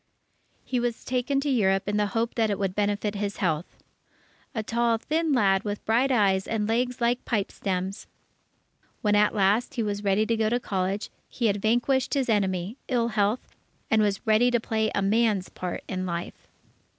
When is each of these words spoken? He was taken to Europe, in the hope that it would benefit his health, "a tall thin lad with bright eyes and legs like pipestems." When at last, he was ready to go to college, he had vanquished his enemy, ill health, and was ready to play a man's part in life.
He 0.65 0.79
was 0.79 1.05
taken 1.05 1.39
to 1.41 1.49
Europe, 1.51 1.87
in 1.87 1.97
the 1.97 2.07
hope 2.17 2.33
that 2.33 2.49
it 2.49 2.57
would 2.57 2.73
benefit 2.73 3.13
his 3.13 3.37
health, 3.37 3.77
"a 4.55 4.63
tall 4.63 4.97
thin 4.97 5.31
lad 5.31 5.63
with 5.63 5.85
bright 5.85 6.11
eyes 6.11 6.47
and 6.47 6.67
legs 6.67 6.99
like 7.01 7.23
pipestems." 7.23 8.07
When 9.03 9.13
at 9.15 9.35
last, 9.35 9.75
he 9.75 9.83
was 9.83 10.03
ready 10.03 10.25
to 10.25 10.35
go 10.35 10.49
to 10.49 10.59
college, 10.59 11.11
he 11.29 11.45
had 11.45 11.61
vanquished 11.61 12.15
his 12.15 12.29
enemy, 12.29 12.77
ill 12.87 13.09
health, 13.09 13.47
and 13.91 14.01
was 14.01 14.25
ready 14.25 14.49
to 14.49 14.59
play 14.59 14.89
a 14.95 15.03
man's 15.03 15.49
part 15.49 15.83
in 15.87 16.07
life. 16.07 16.47